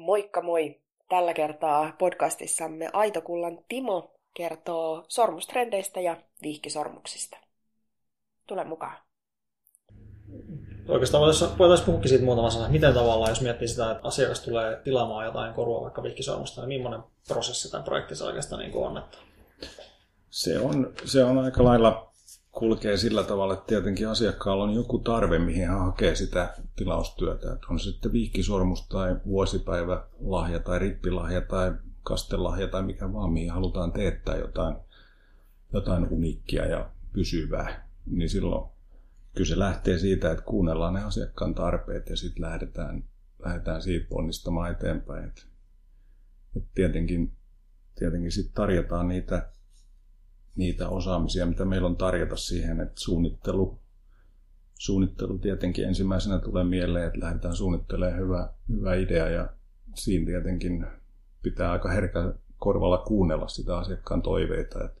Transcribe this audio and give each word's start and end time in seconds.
Moikka 0.00 0.42
moi! 0.42 0.80
Tällä 1.08 1.34
kertaa 1.34 1.92
podcastissamme 1.98 2.90
Aitokullan 2.92 3.58
Timo 3.68 4.14
kertoo 4.34 5.04
sormustrendeistä 5.08 6.00
ja 6.00 6.16
vihkisormuksista. 6.42 7.36
Tule 8.46 8.64
mukaan. 8.64 8.96
Oikeastaan 10.88 11.20
voitaisiin 11.20 11.58
voitais 11.58 11.80
puhukin 11.80 12.08
siitä 12.08 12.24
muutama 12.24 12.50
sana. 12.50 12.68
Miten 12.68 12.94
tavallaan, 12.94 13.30
jos 13.30 13.40
miettii 13.40 13.68
sitä, 13.68 13.90
että 13.90 14.08
asiakas 14.08 14.40
tulee 14.40 14.80
tilaamaan 14.84 15.26
jotain 15.26 15.54
korua 15.54 15.82
vaikka 15.82 16.02
vihkisormusta, 16.02 16.66
niin 16.66 16.82
millainen 16.82 17.08
prosessi 17.28 17.70
tai 17.70 17.82
projekti 17.82 18.14
se 18.14 18.24
oikeastaan 18.24 18.58
niin 18.62 18.76
on? 18.76 18.98
Että... 18.98 19.18
Se, 20.30 20.58
on, 20.58 20.92
se 21.04 21.24
on 21.24 21.38
aika 21.38 21.64
lailla 21.64 22.09
kulkee 22.60 22.96
sillä 22.96 23.24
tavalla, 23.24 23.54
että 23.54 23.66
tietenkin 23.66 24.08
asiakkaalla 24.08 24.64
on 24.64 24.74
joku 24.74 24.98
tarve, 24.98 25.38
mihin 25.38 25.68
hän 25.68 25.80
hakee 25.80 26.14
sitä 26.14 26.54
tilaustyötä. 26.76 27.52
Että 27.52 27.66
on 27.70 27.80
se 27.80 27.90
sitten 27.90 28.12
vihkisormus 28.12 28.88
tai 28.88 29.16
vuosipäivälahja 29.26 30.58
tai 30.58 30.78
rippilahja 30.78 31.40
tai 31.40 31.72
kastelahja 32.02 32.68
tai 32.68 32.82
mikä 32.82 33.12
vaan, 33.12 33.32
mihin 33.32 33.50
halutaan 33.50 33.92
teettää 33.92 34.36
jotain, 34.36 34.76
jotain 35.72 36.08
uniikkia 36.10 36.66
ja 36.66 36.90
pysyvää. 37.12 37.88
Niin 38.06 38.30
silloin 38.30 38.70
kyllä 39.34 39.48
se 39.48 39.58
lähtee 39.58 39.98
siitä, 39.98 40.30
että 40.30 40.44
kuunnellaan 40.44 40.94
ne 40.94 41.04
asiakkaan 41.04 41.54
tarpeet 41.54 42.08
ja 42.08 42.16
sitten 42.16 42.42
lähdetään, 42.42 43.04
lähdetään 43.44 43.82
siitä 43.82 44.06
ponnistamaan 44.08 44.70
eteenpäin. 44.70 45.24
Et, 45.24 45.46
et 46.56 46.64
tietenkin 46.74 47.32
tietenkin 48.00 48.32
sitten 48.32 48.54
tarjotaan 48.54 49.08
niitä 49.08 49.52
niitä 50.56 50.88
osaamisia, 50.88 51.46
mitä 51.46 51.64
meillä 51.64 51.86
on 51.86 51.96
tarjota 51.96 52.36
siihen, 52.36 52.80
että 52.80 53.00
suunnittelu, 53.00 53.78
suunnittelu 54.78 55.38
tietenkin 55.38 55.84
ensimmäisenä 55.84 56.38
tulee 56.38 56.64
mieleen, 56.64 57.06
että 57.06 57.20
lähdetään 57.20 57.56
suunnittelemaan 57.56 58.20
hyvä, 58.20 58.52
hyvä 58.68 58.94
idea 58.94 59.28
ja 59.28 59.48
siinä 59.94 60.26
tietenkin 60.26 60.86
pitää 61.42 61.72
aika 61.72 61.90
herkä 61.90 62.34
korvalla 62.56 62.98
kuunnella 62.98 63.48
sitä 63.48 63.78
asiakkaan 63.78 64.22
toiveita, 64.22 64.84
että, 64.84 65.00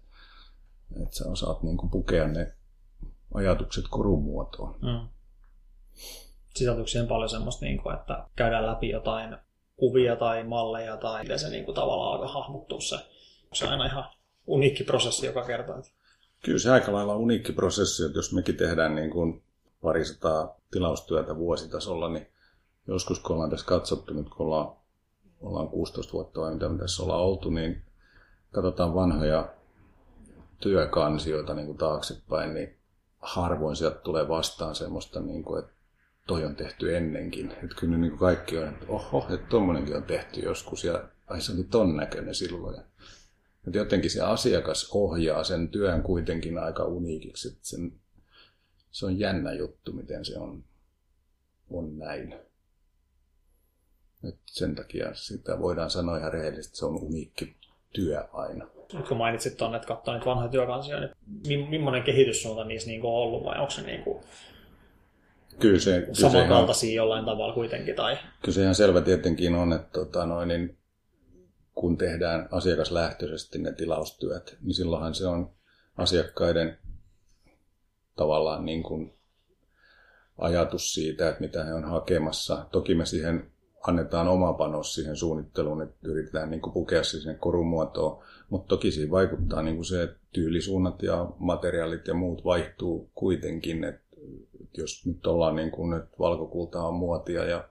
että 1.02 1.16
sä 1.16 1.28
osaat 1.28 1.62
niin 1.62 1.76
kuin 1.76 1.90
pukea 1.90 2.28
ne 2.28 2.52
ajatukset 3.34 3.84
korun 3.90 4.22
muotoon. 4.22 4.78
Mm. 4.82 5.08
Sisältyykö 6.54 6.90
siihen 6.90 7.08
paljon 7.08 7.28
semmoista, 7.28 7.64
niin 7.64 7.82
kuin, 7.82 7.94
että 7.94 8.26
käydään 8.36 8.66
läpi 8.66 8.88
jotain 8.88 9.36
kuvia 9.76 10.16
tai 10.16 10.44
malleja 10.44 10.96
tai 10.96 11.22
miten 11.22 11.38
se 11.38 11.48
niin 11.48 11.64
kuin, 11.64 11.74
tavallaan 11.74 12.12
alkaa 12.12 12.42
hahmottua 12.42 12.80
se. 12.80 12.96
Se 13.52 13.64
on 13.64 13.70
aina 13.70 13.86
ihan 13.86 14.04
uniikki 14.50 14.84
prosessi 14.84 15.26
joka 15.26 15.44
kerta. 15.44 15.72
Kyllä 16.44 16.58
se 16.58 16.70
aika 16.70 16.92
lailla 16.92 17.16
uniikki 17.16 17.52
prosessi, 17.52 18.04
että 18.04 18.18
jos 18.18 18.32
mekin 18.32 18.56
tehdään 18.56 18.94
niin 18.94 19.10
kuin 19.10 19.42
parisataa 19.82 20.56
tilaustyötä 20.70 21.36
vuositasolla, 21.36 22.08
niin 22.08 22.26
joskus 22.88 23.20
kun 23.20 23.34
ollaan 23.34 23.50
tässä 23.50 23.66
katsottu, 23.66 24.14
nyt 24.14 24.28
kun 24.28 24.46
ollaan, 24.46 24.76
ollaan 25.40 25.68
16 25.68 26.12
vuotta 26.12 26.40
vai 26.40 26.54
mitä 26.54 26.68
tässä 26.78 27.02
ollaan 27.02 27.20
oltu, 27.20 27.50
niin 27.50 27.82
katsotaan 28.52 28.94
vanhoja 28.94 29.54
työkansioita 30.60 31.54
niin 31.54 31.66
kuin 31.66 31.78
taaksepäin, 31.78 32.54
niin 32.54 32.76
harvoin 33.18 33.76
sieltä 33.76 33.98
tulee 33.98 34.28
vastaan 34.28 34.74
semmoista, 34.74 35.20
niin 35.20 35.44
kuin, 35.44 35.58
että 35.58 35.72
toi 36.26 36.44
on 36.44 36.56
tehty 36.56 36.96
ennenkin. 36.96 37.50
Että 37.50 37.76
kyllä 37.76 37.96
niin 37.96 38.10
kuin 38.10 38.18
kaikki 38.18 38.58
on, 38.58 38.68
että 38.68 38.86
oho, 38.88 39.26
että 39.30 39.46
tuommoinenkin 39.46 39.96
on 39.96 40.02
tehty 40.02 40.40
joskus 40.40 40.84
ja 40.84 41.04
ai 41.28 41.40
se 41.40 41.52
oli 41.52 41.64
ton 41.64 41.96
näköinen 41.96 42.34
silloin. 42.34 42.89
Että 43.66 43.78
jotenkin 43.78 44.10
se 44.10 44.20
asiakas 44.20 44.90
ohjaa 44.94 45.44
sen 45.44 45.68
työn 45.68 46.02
kuitenkin 46.02 46.58
aika 46.58 46.84
uniikiksi. 46.84 47.48
Että 47.48 47.60
sen, 47.62 47.92
se 48.90 49.06
on 49.06 49.18
jännä 49.18 49.52
juttu, 49.52 49.92
miten 49.92 50.24
se 50.24 50.38
on, 50.38 50.64
on 51.70 51.98
näin. 51.98 52.34
Et 54.28 54.38
sen 54.46 54.74
takia 54.74 55.14
sitä 55.14 55.58
voidaan 55.58 55.90
sanoa 55.90 56.18
ihan 56.18 56.32
rehellisesti, 56.32 56.70
että 56.70 56.78
se 56.78 56.86
on 56.86 57.02
uniikki 57.02 57.56
työ 57.92 58.24
aina. 58.32 58.66
Nyt 58.92 59.08
kun 59.08 59.16
mainitsit 59.16 59.56
tuonne, 59.56 59.76
että 59.76 59.88
katsoo 59.88 60.14
niitä 60.14 60.26
vanhoja 60.26 60.50
työkansia, 60.50 60.96
niin 61.46 61.70
millainen 61.70 62.02
kehityssuunta 62.02 62.64
niissä 62.64 62.90
niin 62.90 63.04
on 63.04 63.12
ollut 63.12 63.44
vai 63.44 63.58
onko 63.58 63.70
se 63.70 63.82
niin 63.82 64.02
kuin 64.02 64.24
kyllä 65.60 65.78
se, 65.78 66.00
kyllä 66.00 66.14
samankaltaisia 66.14 66.88
ihan, 66.88 66.96
jollain 66.96 67.24
tavalla 67.24 67.54
kuitenkin? 67.54 67.96
Tai... 67.96 68.16
Kyllä 68.42 68.54
se 68.54 68.62
ihan 68.62 68.74
selvä 68.74 69.00
tietenkin 69.00 69.54
on, 69.54 69.72
että 69.72 69.88
tota, 69.92 70.26
noin, 70.26 70.48
niin 70.48 70.76
kun 71.80 71.96
tehdään 71.96 72.48
asiakaslähtöisesti 72.50 73.58
ne 73.58 73.72
tilaustyöt, 73.72 74.56
niin 74.62 74.74
silloinhan 74.74 75.14
se 75.14 75.26
on 75.26 75.50
asiakkaiden 75.96 76.78
tavallaan 78.16 78.64
niin 78.64 78.82
kuin 78.82 79.14
ajatus 80.38 80.94
siitä, 80.94 81.28
että 81.28 81.40
mitä 81.40 81.64
he 81.64 81.74
on 81.74 81.84
hakemassa. 81.84 82.66
Toki 82.72 82.94
me 82.94 83.06
siihen 83.06 83.50
annetaan 83.86 84.28
oma 84.28 84.52
panos 84.52 84.94
siihen 84.94 85.16
suunnitteluun, 85.16 85.82
että 85.82 85.96
yritetään 86.02 86.50
niin 86.50 86.60
kuin 86.60 86.72
pukea 86.72 87.04
se 87.04 87.20
sinne 87.20 87.34
korumuotoon, 87.34 88.24
mutta 88.50 88.68
toki 88.68 88.90
siinä 88.90 89.10
vaikuttaa 89.10 89.62
niin 89.62 89.76
kuin 89.76 89.84
se, 89.84 90.02
että 90.02 90.18
tyylisuunnat 90.32 91.02
ja 91.02 91.28
materiaalit 91.38 92.06
ja 92.06 92.14
muut 92.14 92.44
vaihtuu 92.44 93.10
kuitenkin, 93.14 93.84
että 93.84 94.20
jos 94.76 95.06
nyt 95.06 95.26
ollaan 95.26 95.56
niin 95.56 95.70
kuin, 95.70 95.96
että 95.96 96.16
valkokulta 96.18 96.82
on 96.82 96.94
muotia 96.94 97.44
ja 97.44 97.68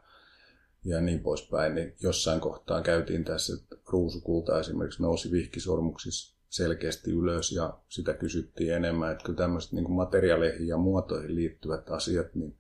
ja 0.89 1.01
niin 1.01 1.19
poispäin, 1.19 1.75
niin 1.75 1.95
jossain 2.01 2.39
kohtaa 2.39 2.81
käytiin 2.81 3.23
tässä, 3.23 3.53
että 3.53 3.75
ruusukulta 3.91 4.59
esimerkiksi 4.59 5.01
nousi 5.01 5.31
vihkisormuksissa 5.31 6.39
selkeästi 6.49 7.11
ylös 7.11 7.51
ja 7.51 7.79
sitä 7.89 8.13
kysyttiin 8.13 8.73
enemmän, 8.73 9.11
että 9.11 9.23
kyllä 9.23 9.37
tämmöiset 9.37 9.71
niin 9.71 9.91
materiaaleihin 9.91 10.67
ja 10.67 10.77
muotoihin 10.77 11.35
liittyvät 11.35 11.89
asiat 11.89 12.35
niin 12.35 12.57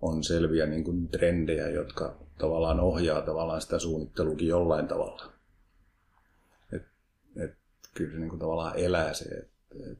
on 0.00 0.24
selviä 0.24 0.66
niin 0.66 0.84
kuin 0.84 1.08
trendejä, 1.08 1.68
jotka 1.68 2.16
tavallaan 2.38 2.80
ohjaa 2.80 3.22
tavallaan 3.22 3.60
sitä 3.60 3.78
suunnittelukin 3.78 4.48
jollain 4.48 4.88
tavalla. 4.88 5.32
Et, 6.72 6.82
et, 7.36 7.54
kyllä 7.94 8.12
se 8.12 8.18
niin 8.18 8.28
kuin 8.28 8.40
tavallaan 8.40 8.78
elää 8.78 9.14
se, 9.14 9.24
että 9.24 9.56
et, 9.92 9.98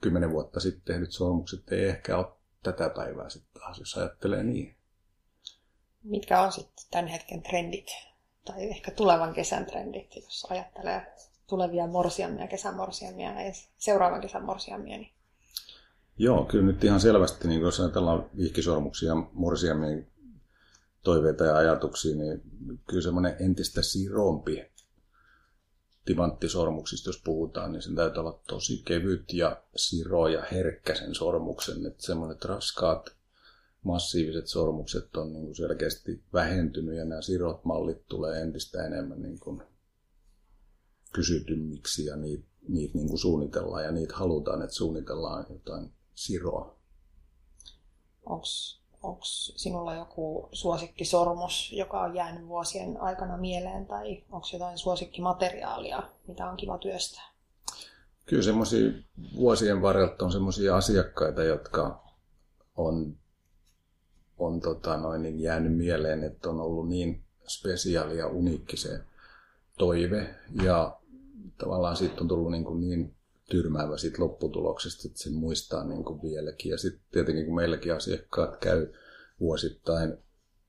kymmenen 0.00 0.30
vuotta 0.30 0.60
sitten 0.60 0.82
tehdyt 0.84 1.12
sormukset 1.12 1.72
ei 1.72 1.84
ehkä 1.84 2.18
ole 2.18 2.26
tätä 2.62 2.88
päivää 2.88 3.28
sitten 3.28 3.62
taas, 3.62 3.78
jos 3.78 3.96
ajattelee 3.96 4.42
niin 4.42 4.76
mitkä 6.04 6.40
on 6.40 6.52
sitten 6.52 6.84
tämän 6.90 7.06
hetken 7.06 7.42
trendit 7.42 7.86
tai 8.44 8.70
ehkä 8.70 8.90
tulevan 8.90 9.34
kesän 9.34 9.66
trendit, 9.66 10.16
jos 10.16 10.46
ajattelee 10.50 11.06
tulevia 11.46 11.86
morsiamia, 11.86 12.48
kesämorsiamia 12.48 13.42
ja 13.42 13.52
seuraavan 13.78 14.20
kesän 14.20 14.44
morsiamia. 14.44 14.96
Niin... 14.96 15.12
Joo, 16.18 16.44
kyllä 16.44 16.64
nyt 16.64 16.84
ihan 16.84 17.00
selvästi, 17.00 17.48
niin 17.48 17.60
jos 17.60 17.80
ajatellaan 17.80 18.30
vihkisormuksia 18.36 19.14
morsiamien 19.32 20.06
toiveita 21.02 21.44
ja 21.44 21.56
ajatuksia, 21.56 22.16
niin 22.16 22.42
kyllä 22.86 23.02
semmoinen 23.02 23.36
entistä 23.40 23.82
sirompi 23.82 24.72
timanttisormuksista, 26.04 27.08
jos 27.08 27.22
puhutaan, 27.24 27.72
niin 27.72 27.82
sen 27.82 27.94
täytyy 27.94 28.20
olla 28.20 28.40
tosi 28.48 28.82
kevyt 28.84 29.32
ja 29.32 29.62
siro 29.76 30.28
ja 30.28 30.42
herkkä 30.52 30.94
sen 30.94 31.14
sormuksen. 31.14 31.86
Että 31.86 32.02
semmoiset 32.02 32.44
raskaat 32.44 33.10
massiiviset 33.82 34.46
sormukset 34.46 35.16
on 35.16 35.32
niin 35.32 35.44
kuin 35.44 35.56
selkeästi 35.56 36.22
vähentynyt 36.32 36.96
ja 36.96 37.04
nämä 37.04 37.22
sirot 37.22 37.64
mallit 37.64 38.06
tulee 38.08 38.40
entistä 38.40 38.86
enemmän 38.86 39.22
niin 39.22 39.38
kuin 39.38 39.62
kysytymmiksi 41.12 42.04
ja 42.04 42.16
niitä, 42.16 42.44
niitä 42.68 42.98
niin 42.98 43.08
kuin 43.08 43.18
suunnitellaan 43.18 43.84
ja 43.84 43.92
niitä 43.92 44.16
halutaan, 44.16 44.62
että 44.62 44.74
suunnitellaan 44.74 45.46
jotain 45.50 45.92
siroa. 46.14 46.76
Onko 49.02 49.20
sinulla 49.56 49.94
joku 49.94 50.48
suosikkisormus, 50.52 51.72
joka 51.72 52.00
on 52.00 52.14
jäänyt 52.14 52.48
vuosien 52.48 53.00
aikana 53.00 53.36
mieleen 53.36 53.86
tai 53.86 54.24
onko 54.30 54.46
jotain 54.52 54.78
suosikkimateriaalia, 54.78 56.02
mitä 56.28 56.50
on 56.50 56.56
kiva 56.56 56.78
työstää? 56.78 57.32
Kyllä 58.26 58.42
semmoisia 58.42 58.90
vuosien 59.36 59.82
varrelta 59.82 60.24
on 60.24 60.32
semmoisia 60.32 60.76
asiakkaita, 60.76 61.42
jotka 61.42 62.04
on 62.76 63.16
on 64.38 64.60
tota 64.60 64.96
noin, 64.96 65.22
niin 65.22 65.40
jäänyt 65.40 65.76
mieleen, 65.76 66.24
että 66.24 66.50
on 66.50 66.60
ollut 66.60 66.88
niin 66.88 67.22
spesiaali 67.46 68.18
ja 68.18 68.26
uniikki 68.26 68.76
se 68.76 69.00
toive. 69.78 70.34
Ja 70.62 70.98
tavallaan 71.58 71.96
siitä 71.96 72.20
on 72.20 72.28
tullut 72.28 72.50
niin, 72.50 72.64
kuin 72.64 72.80
niin 72.80 73.14
tyrmäävä 73.50 73.96
siitä 73.96 74.22
lopputuloksesta, 74.22 75.08
että 75.08 75.22
sen 75.22 75.34
muistaa 75.34 75.84
niin 75.84 76.04
kuin 76.04 76.22
vieläkin. 76.22 76.70
Ja 76.70 76.78
sitten 76.78 77.02
tietenkin 77.10 77.46
kun 77.46 77.54
meilläkin 77.54 77.94
asiakkaat 77.94 78.56
käy 78.56 78.92
vuosittain 79.40 80.18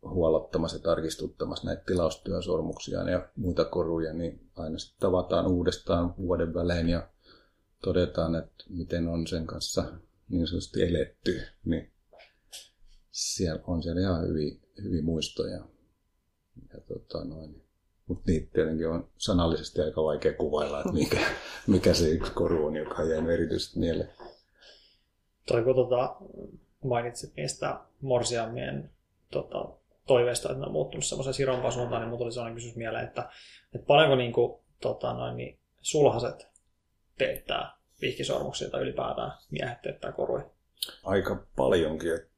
huolottamassa 0.02 0.78
ja 0.78 0.84
tarkistuttamassa 0.84 1.68
näitä 1.68 1.84
tilaustyösormuksia 1.86 3.10
ja 3.10 3.30
muita 3.36 3.66
koruja, 3.66 4.14
niin 4.14 4.50
aina 4.56 4.78
sitten 4.78 5.00
tavataan 5.00 5.48
uudestaan 5.48 6.14
vuoden 6.18 6.54
välein 6.54 6.90
ja 6.90 7.10
todetaan, 7.84 8.36
että 8.36 8.64
miten 8.70 9.08
on 9.08 9.28
sen 9.28 9.48
kanssa 9.48 9.84
niin 10.30 10.48
sanotusti 10.48 10.84
eletty. 10.84 11.42
Niin 11.66 11.93
siellä 13.14 13.64
on 13.68 13.84
siellä 13.84 14.02
ihan 14.02 14.28
hyviä, 14.28 14.56
hyviä 14.84 15.02
muistoja. 15.02 15.60
Ja 16.74 16.80
tota 16.88 17.26
noin. 17.26 17.64
Mutta 18.08 18.24
niitä 18.28 18.52
tietenkin 18.54 18.90
on 18.90 19.10
sanallisesti 19.18 19.82
aika 19.82 20.04
vaikea 20.04 20.34
kuvailla, 20.34 20.80
että 20.80 20.92
mikä, 20.92 21.20
mikä 21.68 21.94
se 21.94 22.10
yksi 22.10 22.32
koru 22.32 22.66
on, 22.66 22.76
joka 22.76 23.04
jää 23.04 23.32
erityisesti 23.34 23.80
mieleen. 23.80 24.10
Toi 25.48 25.64
kun 25.64 25.76
tota, 25.76 26.16
mainitsit 26.84 27.36
niistä 27.36 27.80
morsiamien 28.02 28.92
tota, 29.32 29.70
toiveista, 30.08 30.50
että 30.50 30.60
ne 30.60 30.66
on 30.66 30.72
muuttunut 30.72 31.06
semmoiseen 31.06 31.34
sirompaan 31.34 31.74
suuntaan, 31.74 32.02
niin 32.02 32.10
mulla 32.10 32.20
tuli 32.20 32.32
sellainen 32.32 32.56
kysymys 32.56 32.76
mieleen, 32.76 33.08
että, 33.08 33.30
että 33.76 33.88
paljonko 33.88 34.16
niin 34.16 34.34
kuin, 34.34 34.60
tota, 34.82 35.14
noin, 35.14 35.38
niin 35.38 35.60
sulhaset 35.82 36.48
teettää 37.18 37.78
vihkisormuksia 38.02 38.70
tai 38.70 38.82
ylipäätään 38.82 39.32
miehet 39.52 39.82
teettää 39.82 40.12
koruja? 40.12 40.46
Aika 41.04 41.46
paljonkin. 41.56 42.33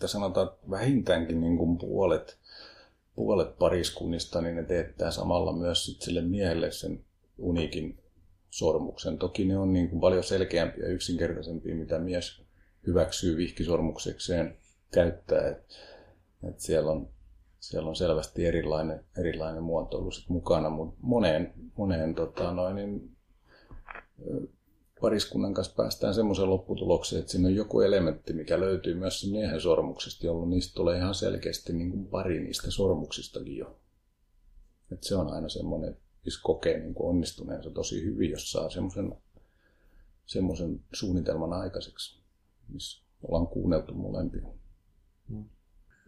Että 0.00 0.08
sanotaan 0.08 0.48
että 0.48 0.70
vähintäänkin 0.70 1.40
niin 1.40 1.56
kuin 1.56 1.78
puolet, 1.78 2.38
puolet 3.14 3.58
pariskunnista, 3.58 4.40
niin 4.40 4.56
ne 4.56 4.62
teettää 4.62 5.10
samalla 5.10 5.52
myös 5.52 5.84
sit 5.84 6.02
sille 6.02 6.20
miehelle 6.20 6.70
sen 6.70 7.04
uniikin 7.38 7.98
sormuksen. 8.50 9.18
Toki 9.18 9.44
ne 9.44 9.58
on 9.58 9.72
niin 9.72 9.88
kuin 9.88 10.00
paljon 10.00 10.24
selkeämpiä 10.24 10.84
ja 10.84 10.92
yksinkertaisempia, 10.92 11.74
mitä 11.74 11.98
mies 11.98 12.42
hyväksyy 12.86 13.36
vihkisormuksekseen 13.36 14.56
käyttää. 14.92 15.48
Et, 15.48 15.64
et 16.48 16.60
siellä, 16.60 16.90
on, 16.90 17.08
siellä 17.58 17.88
on 17.88 17.96
selvästi 17.96 18.46
erilainen, 18.46 19.04
erilainen 19.18 19.62
muotoilu 19.62 20.10
sit 20.10 20.28
mukana, 20.28 20.70
mutta 20.70 20.96
moneen, 21.02 21.54
moneen 21.76 22.14
tota, 22.14 22.52
noin, 22.52 22.76
niin, 22.76 23.16
pariskunnan 25.00 25.54
kanssa 25.54 25.74
päästään 25.76 26.14
semmoiseen 26.14 26.50
lopputulokseen, 26.50 27.20
että 27.20 27.32
siinä 27.32 27.48
on 27.48 27.54
joku 27.54 27.80
elementti, 27.80 28.32
mikä 28.32 28.60
löytyy 28.60 28.94
myös 28.94 29.20
sen 29.20 29.30
miehen 29.30 29.60
sormuksesta, 29.60 30.26
jolloin 30.26 30.50
niistä 30.50 30.74
tulee 30.74 30.96
ihan 30.96 31.14
selkeästi 31.14 31.72
niin 31.72 31.90
kuin 31.90 32.06
pari 32.06 32.40
niistä 32.40 32.70
sormuksistakin 32.70 33.56
jo. 33.56 33.78
Et 34.92 35.02
se 35.02 35.16
on 35.16 35.32
aina 35.32 35.48
semmoinen, 35.48 35.96
missä 36.24 36.40
kokee 36.42 36.78
niin 36.78 36.94
kuin 36.94 37.10
onnistuneensa 37.10 37.70
tosi 37.70 38.04
hyvin, 38.04 38.30
jos 38.30 38.52
saa 38.52 38.70
semmoisen, 38.70 39.14
semmoisen 40.26 40.80
suunnitelman 40.92 41.52
aikaiseksi, 41.52 42.22
missä 42.68 43.04
ollaan 43.22 43.46
kuunneltu 43.46 43.94
molempia. 43.94 44.46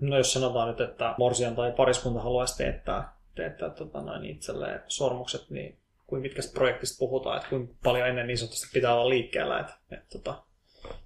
No 0.01 0.17
jos 0.17 0.33
sanotaan 0.33 0.69
nyt, 0.69 0.81
että 0.81 1.15
morsian 1.19 1.57
tai 1.57 1.73
pariskunta 1.73 2.21
haluaisi 2.21 2.57
teettää, 2.57 3.17
teettää 3.35 3.71
tota, 3.71 4.03
noin 4.03 4.25
itselleen 4.25 4.81
sormukset, 4.89 5.51
niin 5.51 5.82
kuin 6.13 6.23
mitkä 6.23 6.43
projektista 6.55 6.99
puhutaan, 6.99 7.37
että 7.37 7.49
kuinka 7.49 7.75
paljon 7.83 8.09
ennen 8.09 8.27
niin 8.27 8.39
sanotusti 8.39 8.69
pitää 8.75 8.95
olla 8.95 9.09
liikkeellä, 9.09 9.61
että, 9.61 9.75
että 9.91 10.07
tota, 10.19 10.43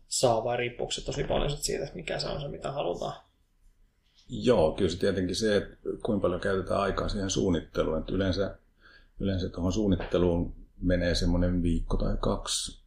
saa 0.08 0.44
vai 0.44 0.56
riippuuko 0.56 0.92
se 0.92 1.04
tosi 1.04 1.24
paljon 1.24 1.50
siitä, 1.50 1.84
että 1.84 1.96
mikä 1.96 2.18
se 2.18 2.28
on 2.28 2.40
se, 2.40 2.48
mitä 2.48 2.72
halutaan? 2.72 3.14
Joo, 4.28 4.72
kyllä 4.72 4.90
se 4.90 4.98
tietenkin 4.98 5.36
se, 5.36 5.56
että 5.56 5.76
kuinka 6.02 6.22
paljon 6.22 6.40
käytetään 6.40 6.80
aikaa 6.80 7.08
siihen 7.08 7.30
suunnitteluun. 7.30 7.98
Että 7.98 8.12
yleensä, 8.12 8.58
yleensä 9.20 9.48
tuohon 9.48 9.72
suunnitteluun 9.72 10.54
menee 10.82 11.14
semmoinen 11.14 11.62
viikko 11.62 11.96
tai 11.96 12.16
kaksi, 12.20 12.82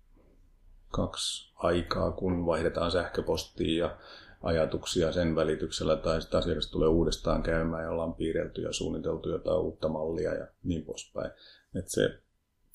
kaksi 0.91 1.53
aikaa, 1.55 2.11
kun 2.11 2.45
vaihdetaan 2.45 2.91
sähköpostia 2.91 3.85
ja 3.85 3.97
ajatuksia 4.43 5.11
sen 5.11 5.35
välityksellä, 5.35 5.95
tai 5.95 6.21
sitten 6.21 6.37
asiakas 6.37 6.71
tulee 6.71 6.87
uudestaan 6.87 7.43
käymään 7.43 7.83
ja 7.83 7.89
ollaan 7.89 8.13
piirrelty 8.13 8.61
ja 8.61 8.73
suunniteltu 8.73 9.29
jotain 9.29 9.59
uutta 9.59 9.89
mallia 9.89 10.33
ja 10.33 10.47
niin 10.63 10.85
poispäin. 10.85 11.31
Että 11.75 11.91
se 11.91 12.21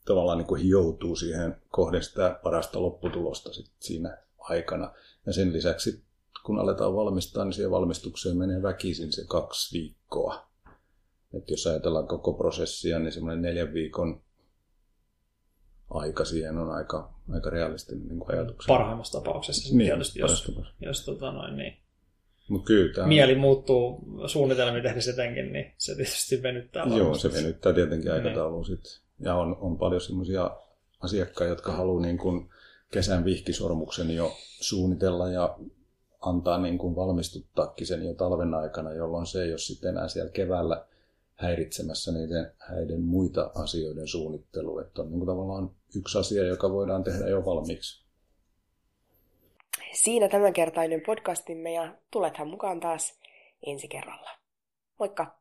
tavallaan 0.05 0.38
niin 0.38 0.46
kuin 0.46 0.62
hioutuu 0.62 1.17
siihen 1.17 1.56
kohden 1.69 2.02
sitä 2.02 2.41
parasta 2.43 2.82
lopputulosta 2.82 3.52
sit 3.52 3.70
siinä 3.81 4.19
aikana. 4.38 4.93
Ja 5.26 5.32
sen 5.32 5.52
lisäksi, 5.52 6.05
kun 6.46 6.58
aletaan 6.58 6.96
valmistaa, 6.96 7.44
niin 7.44 7.52
siihen 7.52 7.70
valmistukseen 7.70 8.37
menee 8.37 8.62
väkisin 8.62 9.12
se 9.12 9.25
kaksi 9.29 9.79
viikkoa. 9.79 10.46
Että 11.35 11.52
jos 11.52 11.67
ajatellaan 11.67 12.08
koko 12.08 12.32
prosessia, 12.32 12.99
niin 12.99 13.12
semmoinen 13.12 13.43
neljän 13.43 13.75
viikon 13.75 14.23
aika 15.91 16.25
siihen 16.25 16.58
on 16.58 16.70
aika, 16.70 17.14
aika 17.32 17.50
realistinen 17.50 18.08
niin 18.08 18.20
ajatus. 18.29 18.67
Parhaimmassa 18.67 19.19
tapauksessa 19.19 19.76
niin, 19.76 19.88
tietysti, 19.88 20.19
jos, 20.19 20.52
jos 20.81 21.05
tota 21.05 21.32
noin, 21.32 21.56
niin 21.56 21.83
Mut 22.49 22.64
kyllä 22.64 22.94
tämä... 22.94 23.06
mieli 23.06 23.35
muuttuu 23.35 24.00
suunnitelmia 24.26 24.82
tehdessä 24.82 25.11
etenkin, 25.11 25.52
niin 25.52 25.73
se 25.79 25.94
tietysti 25.94 26.43
venyttää 26.43 26.87
Joo, 26.96 27.14
se 27.14 27.32
venyttää 27.32 27.73
tietenkin 27.73 28.12
niin. 28.12 28.26
aikatauluun 28.26 28.64
sitten. 28.64 28.93
Ja 29.20 29.35
on, 29.35 29.56
on 29.61 29.79
paljon 29.79 30.00
semmoisia 30.00 30.50
asiakkaita, 31.00 31.52
jotka 31.52 31.73
haluaa 31.73 32.02
niin 32.02 32.19
kuin 32.19 32.50
kesän 32.91 33.25
vihkisormuksen 33.25 34.11
jo 34.11 34.32
suunnitella 34.61 35.29
ja 35.29 35.58
antaa 36.20 36.58
niin 36.58 36.79
kuin 36.79 36.96
valmistuttaakin 36.96 37.87
sen 37.87 38.06
jo 38.06 38.14
talven 38.14 38.55
aikana, 38.55 38.93
jolloin 38.93 39.26
se 39.26 39.43
ei 39.43 39.50
ole 39.50 39.58
sitten 39.58 39.91
enää 39.91 40.08
siellä 40.08 40.31
keväällä 40.31 40.87
häiritsemässä 41.35 42.12
niiden 42.12 42.52
häiden 42.58 43.00
muita 43.00 43.50
asioiden 43.55 44.08
suunnittelua. 44.08 44.82
Että 44.82 45.02
on 45.02 45.08
niin 45.08 45.19
kuin 45.19 45.26
tavallaan 45.26 45.70
yksi 45.96 46.19
asia, 46.19 46.44
joka 46.44 46.73
voidaan 46.73 47.05
tehdä 47.05 47.29
jo 47.29 47.44
valmiiksi. 47.44 48.04
Siinä 49.94 50.29
tämänkertainen 50.29 51.00
podcastimme 51.06 51.73
ja 51.73 51.94
tulethan 52.11 52.49
mukaan 52.49 52.81
taas 52.81 53.20
ensi 53.67 53.88
kerralla. 53.88 54.31
Moikka! 54.99 55.38